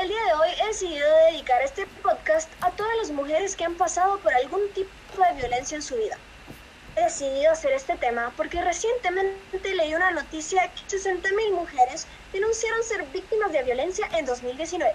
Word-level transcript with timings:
el 0.00 0.08
día 0.08 0.24
de 0.24 0.32
hoy 0.32 0.48
he 0.58 0.66
decidido 0.68 1.06
dedicar 1.30 1.60
este 1.60 1.84
podcast 2.02 2.50
a 2.62 2.70
todas 2.70 2.96
las 2.96 3.10
mujeres 3.10 3.54
que 3.54 3.66
han 3.66 3.74
pasado 3.74 4.18
por 4.20 4.32
algún 4.32 4.62
tipo 4.72 4.88
de 5.22 5.34
violencia 5.34 5.76
en 5.76 5.82
su 5.82 5.94
vida. 5.94 6.16
He 6.96 7.04
decidido 7.04 7.52
hacer 7.52 7.72
este 7.72 7.96
tema 7.96 8.32
porque 8.34 8.62
recientemente 8.62 9.74
leí 9.74 9.94
una 9.94 10.10
noticia 10.12 10.72
que 10.72 10.96
60.000 10.96 11.52
mujeres 11.52 12.06
denunciaron 12.32 12.82
ser 12.82 13.04
víctimas 13.12 13.52
de 13.52 13.62
violencia 13.62 14.08
en 14.16 14.24
2019. 14.24 14.90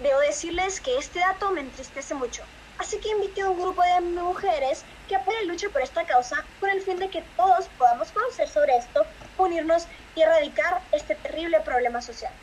Debo 0.00 0.20
decirles 0.20 0.78
que 0.82 0.98
este 0.98 1.20
dato 1.20 1.50
me 1.52 1.62
entristece 1.62 2.12
mucho, 2.12 2.42
así 2.76 2.98
que 2.98 3.08
invité 3.08 3.40
a 3.40 3.48
un 3.48 3.58
grupo 3.58 3.82
de 3.82 4.02
mujeres 4.02 4.84
que 5.08 5.16
apoyan 5.16 5.48
lucha 5.48 5.70
por 5.70 5.80
esta 5.80 6.04
causa 6.04 6.44
con 6.60 6.68
el 6.68 6.82
fin 6.82 6.98
de 6.98 7.08
que 7.08 7.24
todos 7.34 7.66
podamos 7.78 8.12
conocer 8.12 8.46
sobre 8.46 8.76
esto, 8.76 9.06
unirnos 9.38 9.86
y 10.14 10.20
erradicar 10.20 10.82
este 10.92 11.14
terrible 11.14 11.60
problema 11.60 12.02
social. 12.02 12.34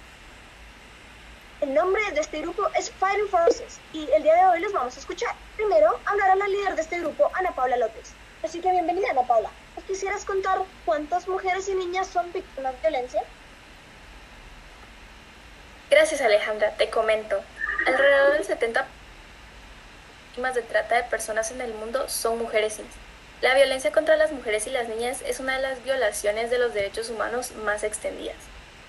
El 1.59 1.73
nombre 1.73 2.03
de 2.11 2.21
este 2.21 2.41
grupo 2.41 2.69
es 2.77 2.91
Fighting 2.91 3.29
Forces 3.29 3.79
y 3.91 4.07
el 4.11 4.21
día 4.21 4.35
de 4.35 4.45
hoy 4.45 4.59
los 4.59 4.71
vamos 4.73 4.95
a 4.95 4.99
escuchar. 4.99 5.33
Primero 5.55 5.99
hablará 6.05 6.35
la 6.35 6.47
líder 6.47 6.75
de 6.75 6.83
este 6.83 6.99
grupo, 6.99 7.31
Ana 7.33 7.51
Paula 7.51 7.77
López. 7.77 8.13
Así 8.43 8.61
que 8.61 8.69
bienvenida, 8.69 9.09
Ana 9.09 9.23
Paula. 9.23 9.49
¿Nos 9.75 9.83
quisieras 9.85 10.23
contar 10.23 10.59
cuántas 10.85 11.27
mujeres 11.27 11.67
y 11.67 11.73
niñas 11.73 12.05
son 12.05 12.31
víctimas 12.31 12.73
de 12.73 12.89
violencia? 12.89 13.23
Gracias, 15.89 16.21
Alejandra. 16.21 16.75
Te 16.77 16.91
comento. 16.91 17.41
Alrededor 17.87 18.33
del 18.33 18.45
70 18.45 18.85
víctimas 20.27 20.53
de 20.53 20.61
trata 20.61 20.97
de 20.97 21.03
personas 21.05 21.49
en 21.49 21.61
el 21.61 21.73
mundo 21.73 22.07
son 22.07 22.37
mujeres 22.37 22.79
La 23.41 23.55
violencia 23.55 23.91
contra 23.91 24.15
las 24.15 24.31
mujeres 24.31 24.67
y 24.67 24.69
las 24.69 24.87
niñas 24.89 25.23
es 25.25 25.39
una 25.39 25.55
de 25.55 25.63
las 25.63 25.83
violaciones 25.83 26.51
de 26.51 26.59
los 26.59 26.75
derechos 26.75 27.09
humanos 27.09 27.53
más 27.63 27.83
extendidas. 27.83 28.35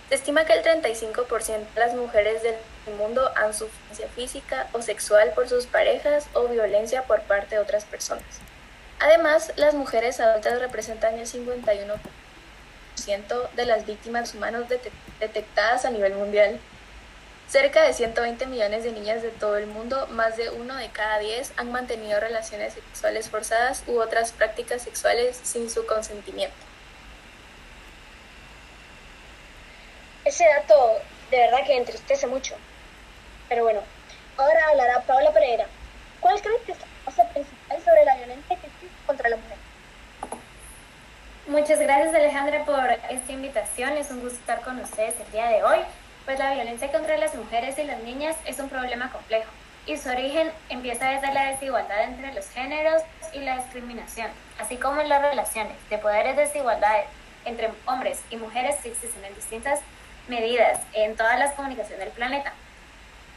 Se 0.09 0.15
estima 0.15 0.47
que 0.47 0.55
el 0.55 0.65
35% 0.65 1.75
de 1.75 1.81
las 1.81 1.95
mujeres 1.95 2.43
del 2.43 2.55
mundo 2.97 3.31
han 3.37 3.53
sufrido 3.53 4.09
física 4.15 4.67
o 4.73 4.81
sexual 4.81 5.33
por 5.35 5.51
sus 5.51 5.67
parejas 5.67 6.27
o 6.33 6.49
violencia 6.49 7.03
por 7.03 7.21
parte 7.23 7.57
de 7.57 7.61
otras 7.61 7.85
personas. 7.85 8.25
Además, 9.01 9.53
las 9.57 9.75
mujeres 9.75 10.19
adultas 10.19 10.61
representan 10.61 11.19
el 11.19 11.27
51% 11.27 12.09
de 13.55 13.67
las 13.67 13.85
víctimas 13.85 14.35
humanas 14.35 14.65
detectadas 15.21 15.85
a 15.85 15.91
nivel 15.91 16.15
mundial. 16.15 16.59
Cerca 17.47 17.83
de 17.83 17.93
120 17.93 18.47
millones 18.47 18.85
de 18.85 18.93
niñas 18.93 19.21
de 19.23 19.29
todo 19.29 19.59
el 19.59 19.67
mundo, 19.67 20.07
más 20.09 20.39
de 20.39 20.49
uno 20.49 20.75
de 20.77 20.89
cada 20.89 21.19
diez, 21.19 21.53
han 21.57 21.71
mantenido 21.71 22.19
relaciones 22.19 22.73
sexuales 22.73 23.29
forzadas 23.29 23.85
u 23.87 24.01
otras 24.01 24.33
prácticas 24.33 24.81
sexuales 24.83 25.39
sin 25.43 25.69
su 25.69 25.87
consentimiento. 25.87 26.68
Ese 30.29 30.45
dato 30.45 30.99
de 31.31 31.39
verdad 31.39 31.65
que 31.65 31.75
entristece 31.75 32.27
mucho. 32.27 32.55
Pero 33.49 33.63
bueno, 33.65 33.81
ahora 34.37 34.61
hablará 34.69 35.01
Paula 35.01 35.33
Pereira. 35.33 35.67
¿Cuál 36.21 36.39
crees 36.43 36.61
que 36.67 36.73
es 36.73 36.79
la 36.81 36.87
causa 37.07 37.25
principal 37.31 37.83
sobre 37.83 38.05
la 38.05 38.15
violencia 38.17 38.57
que 38.57 38.67
existe 38.67 39.07
contra 39.07 39.31
la 39.31 39.37
mujer? 39.37 39.57
Muchas 41.47 41.79
gracias 41.79 42.15
Alejandra 42.15 42.63
por 42.67 42.91
esta 43.09 43.33
invitación. 43.33 43.97
Es 43.97 44.11
un 44.11 44.21
gusto 44.21 44.39
estar 44.39 44.61
con 44.61 44.79
ustedes 44.81 45.15
el 45.19 45.33
día 45.33 45.47
de 45.47 45.65
hoy. 45.65 45.79
Pues 46.27 46.39
la 46.39 46.53
violencia 46.53 46.93
contra 46.93 47.17
las 47.17 47.35
mujeres 47.35 47.79
y 47.79 47.85
las 47.85 48.03
niñas 48.03 48.37
es 48.45 48.59
un 48.59 48.69
problema 48.69 49.11
complejo 49.11 49.51
y 49.87 49.97
su 49.97 50.11
origen 50.11 50.53
empieza 50.69 51.09
desde 51.09 51.33
la 51.33 51.53
desigualdad 51.53 52.03
entre 52.03 52.35
los 52.35 52.47
géneros 52.51 53.03
y 53.33 53.39
la 53.39 53.57
discriminación, 53.63 54.31
así 54.59 54.77
como 54.77 55.01
en 55.01 55.09
las 55.09 55.23
relaciones 55.23 55.79
de 55.89 55.97
poderes 55.97 56.37
desigualdades 56.37 57.07
entre 57.47 57.71
hombres 57.87 58.21
y 58.29 58.37
mujeres 58.37 58.77
que 58.83 58.91
existen 58.91 59.25
en 59.25 59.35
distintas 59.35 59.81
medidas 60.29 60.81
en 60.93 61.17
todas 61.17 61.39
las 61.39 61.55
comunicaciones 61.55 62.01
del 62.01 62.11
planeta. 62.11 62.53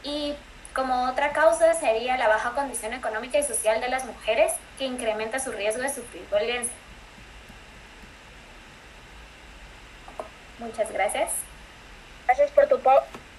Y 0.03 0.35
como 0.73 1.09
otra 1.09 1.31
causa 1.31 1.73
sería 1.73 2.17
la 2.17 2.27
baja 2.27 2.51
condición 2.51 2.93
económica 2.93 3.37
y 3.37 3.43
social 3.43 3.81
de 3.81 3.89
las 3.89 4.05
mujeres 4.05 4.53
que 4.77 4.85
incrementa 4.85 5.39
su 5.39 5.51
riesgo 5.51 5.81
de 5.81 5.89
sufrir 5.89 6.25
violencia. 6.29 6.73
Muchas 10.59 10.91
gracias. 10.91 11.31
Gracias 12.25 12.51
por 12.51 12.67
tu, 12.67 12.79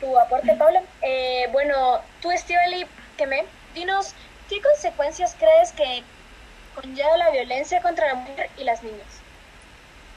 tu 0.01 0.19
aporte, 0.19 0.55
Paula. 0.57 0.83
Eh, 1.03 1.49
bueno, 1.53 2.01
tú, 2.21 2.31
Estivali, 2.31 2.87
que 3.17 3.47
dinos, 3.75 4.15
¿qué 4.49 4.61
consecuencias 4.61 5.37
crees 5.39 5.73
que 5.73 6.03
conlleva 6.75 7.17
la 7.17 7.31
violencia 7.31 7.81
contra 7.81 8.09
la 8.09 8.15
mujer 8.15 8.51
y 8.59 8.65
las 8.65 8.83
niñas? 8.83 9.22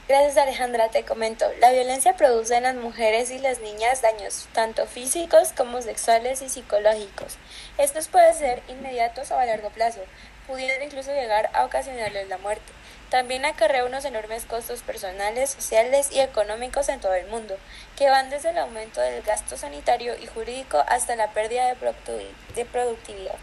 Gracias 0.08 0.36
Alejandra, 0.36 0.88
te 0.88 1.04
comento. 1.04 1.50
La 1.58 1.72
violencia 1.72 2.14
produce 2.14 2.54
en 2.54 2.62
las 2.62 2.76
mujeres 2.76 3.32
y 3.32 3.40
las 3.40 3.58
niñas 3.58 4.02
daños 4.02 4.46
tanto 4.52 4.86
físicos 4.86 5.52
como 5.52 5.82
sexuales 5.82 6.42
y 6.42 6.48
psicológicos. 6.48 7.36
Estos 7.76 8.06
pueden 8.06 8.32
ser 8.32 8.62
inmediatos 8.68 9.32
o 9.32 9.38
a 9.38 9.44
largo 9.44 9.70
plazo, 9.70 9.98
pudiendo 10.46 10.84
incluso 10.84 11.10
llegar 11.10 11.50
a 11.54 11.64
ocasionarles 11.64 12.28
la 12.28 12.38
muerte. 12.38 12.72
También 13.10 13.44
acarrea 13.44 13.84
unos 13.84 14.04
enormes 14.04 14.44
costos 14.44 14.82
personales, 14.82 15.50
sociales 15.50 16.12
y 16.12 16.20
económicos 16.20 16.88
en 16.88 17.00
todo 17.00 17.14
el 17.14 17.26
mundo, 17.26 17.58
que 17.96 18.08
van 18.08 18.30
desde 18.30 18.50
el 18.50 18.58
aumento 18.58 19.00
del 19.00 19.22
gasto 19.22 19.56
sanitario 19.56 20.16
y 20.16 20.28
jurídico 20.28 20.84
hasta 20.86 21.16
la 21.16 21.32
pérdida 21.32 21.66
de 21.66 22.64
productividad. 22.64 23.38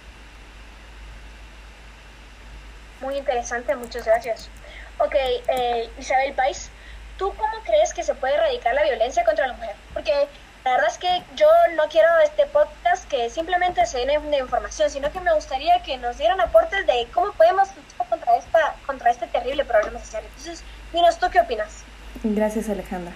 Muy 3.01 3.17
interesante, 3.17 3.75
muchas 3.75 4.05
gracias. 4.05 4.49
Ok, 4.99 5.15
eh, 5.15 5.89
Isabel 5.99 6.33
Pais, 6.33 6.69
¿tú 7.17 7.33
cómo 7.35 7.53
crees 7.63 7.93
que 7.93 8.03
se 8.03 8.15
puede 8.15 8.35
erradicar 8.35 8.73
la 8.73 8.83
violencia 8.83 9.23
contra 9.23 9.47
la 9.47 9.53
mujer? 9.53 9.75
Porque 9.93 10.27
la 10.63 10.71
verdad 10.71 10.89
es 10.89 10.97
que 10.97 11.23
yo 11.35 11.47
no 11.75 11.83
quiero 11.89 12.07
este 12.23 12.45
podcast 12.45 13.07
que 13.09 13.29
simplemente 13.29 13.85
se 13.85 14.05
den 14.05 14.31
de 14.31 14.37
información, 14.37 14.89
sino 14.89 15.11
que 15.11 15.19
me 15.19 15.33
gustaría 15.33 15.81
que 15.83 15.97
nos 15.97 16.17
dieran 16.17 16.39
aportes 16.39 16.85
de 16.87 17.07
cómo 17.13 17.33
podemos 17.33 17.67
luchar 17.75 18.07
contra, 18.07 18.37
esta, 18.37 18.75
contra 18.85 19.11
este 19.11 19.27
terrible 19.27 19.65
problema 19.65 19.99
social. 19.99 20.23
Entonces, 20.25 20.63
dinos, 20.93 21.17
¿tú 21.19 21.29
qué 21.29 21.41
opinas? 21.41 21.83
Gracias, 22.23 22.69
Alejandra. 22.69 23.13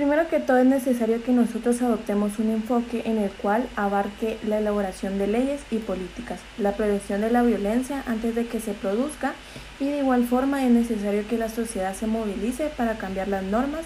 Primero 0.00 0.28
que 0.28 0.40
todo 0.40 0.56
es 0.56 0.66
necesario 0.66 1.22
que 1.22 1.30
nosotros 1.30 1.82
adoptemos 1.82 2.38
un 2.38 2.48
enfoque 2.48 3.02
en 3.04 3.18
el 3.18 3.30
cual 3.30 3.68
abarque 3.76 4.38
la 4.46 4.58
elaboración 4.58 5.18
de 5.18 5.26
leyes 5.26 5.60
y 5.70 5.76
políticas, 5.76 6.40
la 6.56 6.72
prevención 6.72 7.20
de 7.20 7.30
la 7.30 7.42
violencia 7.42 8.02
antes 8.06 8.34
de 8.34 8.46
que 8.46 8.60
se 8.60 8.72
produzca 8.72 9.34
y 9.78 9.90
de 9.90 9.98
igual 9.98 10.24
forma 10.24 10.64
es 10.64 10.70
necesario 10.70 11.28
que 11.28 11.36
la 11.36 11.50
sociedad 11.50 11.94
se 11.94 12.06
movilice 12.06 12.68
para 12.78 12.96
cambiar 12.96 13.28
las 13.28 13.42
normas 13.42 13.82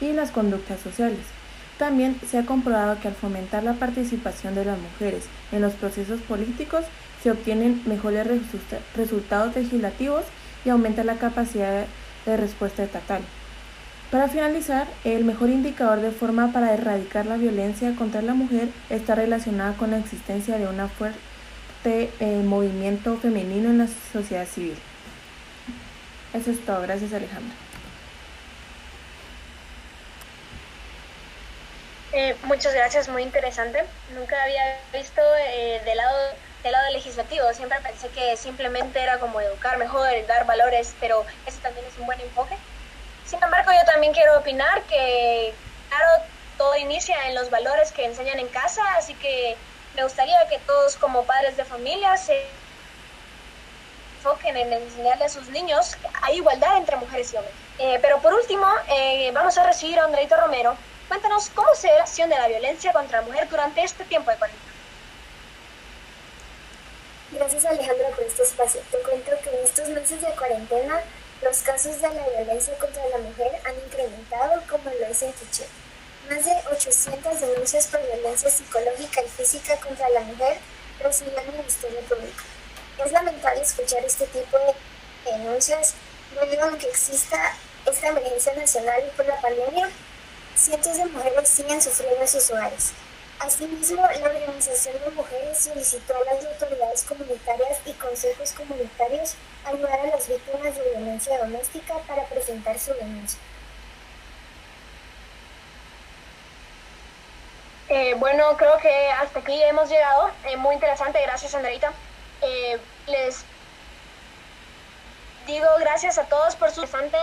y 0.00 0.14
las 0.14 0.30
conductas 0.30 0.80
sociales. 0.80 1.20
También 1.76 2.18
se 2.26 2.38
ha 2.38 2.46
comprobado 2.46 2.98
que 3.02 3.08
al 3.08 3.14
fomentar 3.14 3.62
la 3.62 3.74
participación 3.74 4.54
de 4.54 4.64
las 4.64 4.78
mujeres 4.78 5.24
en 5.52 5.60
los 5.60 5.74
procesos 5.74 6.22
políticos 6.22 6.86
se 7.22 7.30
obtienen 7.30 7.82
mejores 7.84 8.26
resultados 8.96 9.54
legislativos 9.54 10.24
y 10.64 10.70
aumenta 10.70 11.04
la 11.04 11.16
capacidad 11.16 11.84
de 12.24 12.36
respuesta 12.38 12.84
estatal. 12.84 13.20
Para 14.10 14.26
finalizar, 14.28 14.86
el 15.04 15.24
mejor 15.24 15.50
indicador 15.50 16.00
de 16.00 16.12
forma 16.12 16.50
para 16.50 16.72
erradicar 16.72 17.26
la 17.26 17.36
violencia 17.36 17.94
contra 17.94 18.22
la 18.22 18.32
mujer 18.32 18.68
está 18.88 19.14
relacionada 19.14 19.74
con 19.76 19.90
la 19.90 19.98
existencia 19.98 20.56
de 20.56 20.66
un 20.66 20.88
fuerte 20.88 22.10
eh, 22.18 22.42
movimiento 22.42 23.18
femenino 23.18 23.68
en 23.68 23.78
la 23.78 23.86
sociedad 24.10 24.46
civil. 24.46 24.78
Eso 26.32 26.50
es 26.50 26.64
todo. 26.64 26.80
Gracias, 26.80 27.12
Alejandra. 27.12 27.54
Eh, 32.14 32.34
muchas 32.44 32.72
gracias, 32.72 33.10
muy 33.10 33.22
interesante. 33.22 33.84
Nunca 34.14 34.42
había 34.42 34.62
visto 34.90 35.20
eh, 35.50 35.82
del 35.84 35.98
lado 35.98 36.16
del 36.62 36.72
lado 36.72 36.90
legislativo. 36.92 37.44
Siempre 37.52 37.78
pensé 37.82 38.08
que 38.08 38.38
simplemente 38.38 39.00
era 39.00 39.18
como 39.18 39.38
educar 39.42 39.76
mejor, 39.76 40.08
dar 40.26 40.46
valores, 40.46 40.94
pero 40.98 41.26
ese 41.46 41.58
también 41.58 41.84
es 41.86 41.98
un 41.98 42.06
buen 42.06 42.20
enfoque. 42.20 42.56
Sin 43.28 43.42
embargo, 43.42 43.70
yo 43.72 43.84
también 43.84 44.14
quiero 44.14 44.38
opinar 44.38 44.82
que, 44.84 45.52
claro, 45.88 46.24
todo 46.56 46.74
inicia 46.76 47.28
en 47.28 47.34
los 47.34 47.50
valores 47.50 47.92
que 47.92 48.06
enseñan 48.06 48.38
en 48.38 48.48
casa, 48.48 48.82
así 48.96 49.14
que 49.14 49.54
me 49.94 50.02
gustaría 50.02 50.48
que 50.48 50.58
todos 50.60 50.96
como 50.96 51.24
padres 51.24 51.56
de 51.58 51.64
familia 51.64 52.16
se 52.16 52.46
enfoquen 54.16 54.56
en 54.56 54.72
enseñarle 54.72 55.26
a 55.26 55.28
sus 55.28 55.48
niños 55.48 55.96
a 56.22 56.32
igualdad 56.32 56.78
entre 56.78 56.96
mujeres 56.96 57.32
y 57.34 57.36
hombres. 57.36 57.54
Eh, 57.78 57.98
pero 58.00 58.18
por 58.20 58.32
último, 58.32 58.66
eh, 58.88 59.30
vamos 59.32 59.58
a 59.58 59.64
recibir 59.64 60.00
a 60.00 60.04
Andreito 60.04 60.34
Romero. 60.36 60.74
Cuéntanos 61.08 61.50
cómo 61.54 61.74
se 61.74 61.88
ve 61.88 61.96
la 61.96 62.04
acción 62.04 62.30
de 62.30 62.36
la 62.36 62.48
violencia 62.48 62.92
contra 62.92 63.20
la 63.20 63.26
mujer 63.26 63.48
durante 63.48 63.82
este 63.82 64.04
tiempo 64.04 64.30
de 64.30 64.38
cuarentena. 64.38 64.72
Gracias 67.30 67.64
Alejandra 67.66 68.08
por 68.08 68.24
este 68.24 68.42
espacio. 68.42 68.80
Te 68.90 68.98
cuento 68.98 69.32
que 69.44 69.50
en 69.50 69.64
estos 69.64 69.88
meses 69.90 70.22
de 70.22 70.28
cuarentena 70.28 71.02
los 71.42 71.58
casos 71.58 72.00
de 72.00 72.08
la 72.08 72.28
violencia 72.28 72.76
contra 72.78 73.06
la 73.08 73.18
mujer 73.18 73.60
han 73.64 73.74
incrementado 73.86 74.62
como 74.68 74.90
lo 74.90 75.06
es 75.06 75.22
en 75.22 75.32
Quiché. 75.32 75.66
Más 76.28 76.44
de 76.44 76.52
800 76.72 77.40
denuncias 77.40 77.86
por 77.86 78.02
violencia 78.02 78.50
psicológica 78.50 79.22
y 79.22 79.28
física 79.28 79.76
contra 79.76 80.08
la 80.10 80.20
mujer 80.20 80.58
recibió 81.00 81.38
el 81.38 81.52
Ministerio 81.52 82.00
Público. 82.00 82.42
Es 83.04 83.12
lamentable 83.12 83.62
escuchar 83.62 84.04
este 84.04 84.26
tipo 84.26 84.58
de 84.58 85.30
denuncias 85.30 85.94
debido 86.40 86.64
a 86.64 86.76
que 86.76 86.88
exista 86.88 87.54
esta 87.86 88.08
emergencia 88.08 88.54
nacional 88.54 89.02
por 89.16 89.26
la 89.26 89.40
pandemia. 89.40 89.88
Cientos 90.56 90.96
de 90.96 91.04
mujeres 91.06 91.48
siguen 91.48 91.80
sufriendo 91.80 92.20
en 92.20 92.28
sus 92.28 92.50
hogares. 92.50 92.92
Asimismo, 93.40 94.02
la 94.02 94.26
Organización 94.26 94.96
de 95.04 95.10
Mujeres 95.12 95.58
solicitó 95.58 96.14
a 96.16 96.34
las 96.34 96.44
autoridades 96.44 97.04
comunitarias 97.04 97.78
y 97.86 97.92
consejos 97.92 98.52
comunitarios 98.52 99.34
ayudar 99.64 100.00
a 100.00 100.06
las 100.06 100.28
víctimas 100.28 100.74
de 100.74 100.90
violencia 100.90 101.38
doméstica 101.38 101.98
para 102.06 102.24
presentar 102.24 102.78
su 102.78 102.92
denuncia. 102.94 103.38
Eh, 107.88 108.14
bueno, 108.18 108.56
creo 108.56 108.76
que 108.78 109.08
hasta 109.10 109.38
aquí 109.38 109.62
hemos 109.62 109.88
llegado. 109.88 110.30
Eh, 110.44 110.56
muy 110.56 110.74
interesante, 110.74 111.22
gracias 111.22 111.54
Andreita. 111.54 111.92
Eh, 112.42 112.78
les 113.06 113.44
digo 115.46 115.66
gracias 115.80 116.18
a 116.18 116.24
todos 116.24 116.54
por 116.56 116.70
su 116.70 116.86
interesante. 116.86 117.16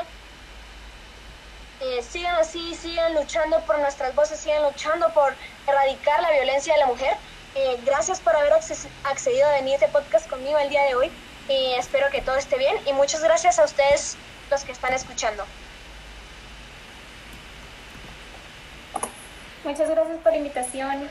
Sigan 2.01 2.35
así, 2.35 2.75
sigan 2.75 3.13
luchando 3.13 3.59
por 3.61 3.79
nuestras 3.79 4.15
voces, 4.15 4.39
sigan 4.39 4.63
luchando 4.63 5.09
por 5.13 5.33
erradicar 5.67 6.21
la 6.21 6.31
violencia 6.31 6.73
de 6.73 6.79
la 6.79 6.85
mujer. 6.87 7.15
gracias 7.85 8.19
por 8.19 8.35
haber 8.35 8.53
accedido 8.53 9.47
a 9.47 9.51
venir 9.53 9.73
a 9.73 9.75
este 9.75 9.87
podcast 9.87 10.29
conmigo 10.29 10.57
el 10.57 10.69
día 10.69 10.83
de 10.83 10.95
hoy. 10.95 11.11
espero 11.77 12.09
que 12.11 12.21
todo 12.21 12.35
esté 12.35 12.57
bien 12.57 12.75
y 12.85 12.93
muchas 12.93 13.23
gracias 13.23 13.59
a 13.59 13.65
ustedes 13.65 14.17
los 14.49 14.63
que 14.63 14.71
están 14.71 14.93
escuchando. 14.93 15.45
Muchas 19.63 19.89
gracias 19.89 20.17
por 20.19 20.31
la 20.31 20.37
invitación. 20.37 21.09